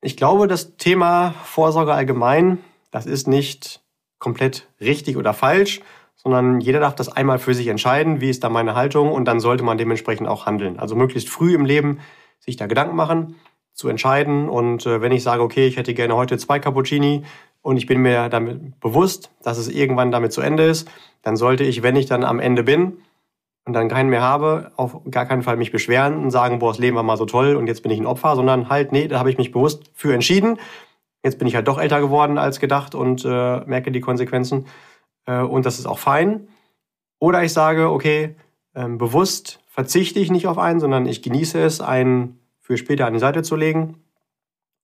Ich 0.00 0.16
glaube, 0.16 0.48
das 0.48 0.78
Thema 0.78 1.34
Vorsorge 1.44 1.92
allgemein, 1.92 2.64
das 2.90 3.04
ist 3.04 3.28
nicht 3.28 3.82
komplett 4.18 4.68
richtig 4.80 5.18
oder 5.18 5.34
falsch, 5.34 5.82
sondern 6.16 6.62
jeder 6.62 6.80
darf 6.80 6.94
das 6.94 7.10
einmal 7.10 7.38
für 7.38 7.54
sich 7.54 7.66
entscheiden, 7.66 8.22
wie 8.22 8.30
ist 8.30 8.42
da 8.42 8.48
meine 8.48 8.74
Haltung 8.74 9.12
und 9.12 9.26
dann 9.26 9.38
sollte 9.38 9.62
man 9.62 9.76
dementsprechend 9.76 10.28
auch 10.28 10.46
handeln. 10.46 10.78
Also 10.78 10.96
möglichst 10.96 11.28
früh 11.28 11.54
im 11.54 11.66
Leben 11.66 12.00
sich 12.40 12.56
da 12.56 12.66
Gedanken 12.66 12.96
machen, 12.96 13.36
zu 13.74 13.88
entscheiden 13.88 14.48
und 14.48 14.86
äh, 14.86 15.00
wenn 15.02 15.12
ich 15.12 15.22
sage, 15.22 15.42
okay, 15.42 15.66
ich 15.66 15.76
hätte 15.76 15.94
gerne 15.94 16.16
heute 16.16 16.38
zwei 16.38 16.58
Cappuccini, 16.58 17.24
und 17.62 17.76
ich 17.76 17.86
bin 17.86 18.00
mir 18.00 18.28
damit 18.28 18.80
bewusst, 18.80 19.30
dass 19.42 19.58
es 19.58 19.68
irgendwann 19.68 20.10
damit 20.10 20.32
zu 20.32 20.40
Ende 20.40 20.64
ist, 20.64 20.88
dann 21.22 21.36
sollte 21.36 21.64
ich, 21.64 21.82
wenn 21.82 21.96
ich 21.96 22.06
dann 22.06 22.24
am 22.24 22.40
Ende 22.40 22.62
bin, 22.62 22.98
und 23.68 23.74
dann 23.74 23.90
keinen 23.90 24.08
mehr 24.08 24.22
habe, 24.22 24.72
auf 24.76 25.02
gar 25.10 25.26
keinen 25.26 25.42
Fall 25.42 25.58
mich 25.58 25.70
beschweren 25.70 26.16
und 26.16 26.30
sagen, 26.30 26.58
boah, 26.58 26.70
das 26.70 26.78
Leben 26.78 26.96
war 26.96 27.02
mal 27.02 27.18
so 27.18 27.26
toll 27.26 27.54
und 27.54 27.66
jetzt 27.66 27.82
bin 27.82 27.92
ich 27.92 28.00
ein 28.00 28.06
Opfer, 28.06 28.34
sondern 28.34 28.70
halt, 28.70 28.92
nee, 28.92 29.08
da 29.08 29.18
habe 29.18 29.30
ich 29.30 29.36
mich 29.36 29.52
bewusst 29.52 29.90
für 29.92 30.14
entschieden. 30.14 30.58
Jetzt 31.22 31.38
bin 31.38 31.46
ich 31.46 31.54
halt 31.54 31.68
doch 31.68 31.78
älter 31.78 32.00
geworden 32.00 32.38
als 32.38 32.60
gedacht 32.60 32.94
und 32.94 33.26
äh, 33.26 33.60
merke 33.66 33.92
die 33.92 34.00
Konsequenzen. 34.00 34.64
Äh, 35.26 35.42
und 35.42 35.66
das 35.66 35.78
ist 35.78 35.84
auch 35.84 35.98
fein. 35.98 36.48
Oder 37.18 37.44
ich 37.44 37.52
sage, 37.52 37.90
okay, 37.90 38.36
ähm, 38.74 38.96
bewusst 38.96 39.60
verzichte 39.66 40.18
ich 40.18 40.30
nicht 40.30 40.46
auf 40.46 40.56
einen, 40.56 40.80
sondern 40.80 41.04
ich 41.04 41.20
genieße 41.20 41.60
es, 41.60 41.82
einen 41.82 42.40
für 42.58 42.78
später 42.78 43.06
an 43.06 43.12
die 43.12 43.18
Seite 43.18 43.42
zu 43.42 43.54
legen 43.54 44.02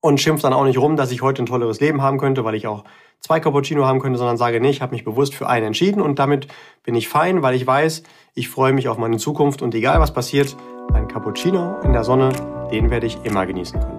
und 0.04 0.20
schimpf 0.20 0.42
dann 0.42 0.52
auch 0.52 0.64
nicht 0.64 0.76
rum, 0.76 0.96
dass 0.96 1.10
ich 1.12 1.22
heute 1.22 1.42
ein 1.42 1.46
tolleres 1.46 1.80
Leben 1.80 2.02
haben 2.02 2.18
könnte, 2.18 2.44
weil 2.44 2.54
ich 2.54 2.66
auch 2.66 2.84
zwei 3.20 3.40
Cappuccino 3.40 3.86
haben 3.86 4.00
könnte, 4.00 4.18
sondern 4.18 4.36
sage, 4.36 4.60
nee, 4.60 4.68
ich 4.68 4.82
habe 4.82 4.92
mich 4.92 5.02
bewusst 5.02 5.34
für 5.34 5.48
einen 5.48 5.68
entschieden 5.68 6.02
und 6.02 6.18
damit 6.18 6.46
bin 6.82 6.94
ich 6.94 7.08
fein, 7.08 7.40
weil 7.40 7.54
ich 7.54 7.66
weiß, 7.66 8.02
ich 8.34 8.50
freue 8.50 8.74
mich 8.74 8.88
auf 8.88 8.98
meine 8.98 9.16
Zukunft 9.16 9.62
und 9.62 9.74
egal 9.74 9.98
was 10.00 10.12
passiert, 10.12 10.58
ein 10.92 11.08
Cappuccino 11.08 11.80
in 11.84 11.94
der 11.94 12.04
Sonne, 12.04 12.28
den 12.70 12.90
werde 12.90 13.06
ich 13.06 13.16
immer 13.24 13.46
genießen 13.46 13.80
können. 13.80 13.98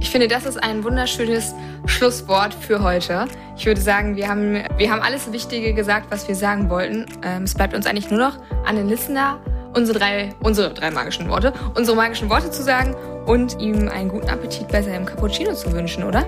Ich 0.00 0.08
finde, 0.08 0.28
das 0.28 0.46
ist 0.46 0.62
ein 0.62 0.82
wunderschönes 0.82 1.54
Schlusswort 1.84 2.54
für 2.54 2.82
heute. 2.82 3.26
Ich 3.58 3.66
würde 3.66 3.82
sagen, 3.82 4.16
wir 4.16 4.28
haben, 4.28 4.62
wir 4.78 4.90
haben 4.90 5.02
alles 5.02 5.30
Wichtige 5.30 5.74
gesagt, 5.74 6.06
was 6.10 6.26
wir 6.26 6.36
sagen 6.36 6.70
wollten. 6.70 7.04
Ähm, 7.22 7.42
es 7.42 7.52
bleibt 7.52 7.74
uns 7.74 7.84
eigentlich 7.86 8.10
nur 8.10 8.20
noch 8.20 8.38
an 8.64 8.76
den 8.76 8.88
Listener 8.88 9.40
unsere 9.74 9.98
drei, 9.98 10.34
unsere 10.40 10.72
drei 10.72 10.90
magischen 10.90 11.28
Worte, 11.28 11.52
unsere 11.74 11.96
magischen 11.96 12.30
Worte 12.30 12.50
zu 12.50 12.62
sagen 12.62 12.96
und 13.28 13.60
ihm 13.60 13.88
einen 13.88 14.08
guten 14.08 14.28
Appetit 14.28 14.68
bei 14.68 14.82
seinem 14.82 15.04
Cappuccino 15.04 15.52
zu 15.52 15.70
wünschen, 15.72 16.02
oder? 16.02 16.26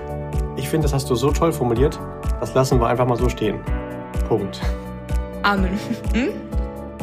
Ich 0.55 0.69
finde, 0.69 0.85
das 0.85 0.93
hast 0.93 1.09
du 1.09 1.15
so 1.15 1.31
toll 1.31 1.51
formuliert. 1.51 1.99
Das 2.39 2.53
lassen 2.53 2.79
wir 2.79 2.87
einfach 2.87 3.07
mal 3.07 3.17
so 3.17 3.27
stehen. 3.27 3.59
Punkt. 4.27 4.61
Amen. 5.43 5.77
Hm? 6.13 6.29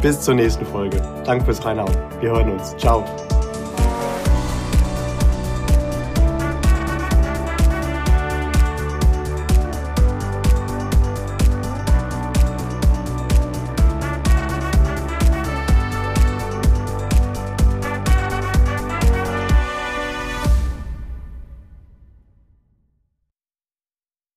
Bis 0.01 0.21
zur 0.21 0.35
nächsten 0.35 0.65
Folge. 0.65 1.03
Danke 1.25 1.45
fürs 1.45 1.65
Reinhauen. 1.65 1.95
Wir 2.21 2.31
hören 2.31 2.53
uns. 2.53 2.77
Ciao. 2.77 3.05